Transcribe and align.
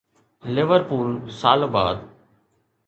Liverpool 0.53 1.09
سال 1.39 1.65
بعد 1.73 1.97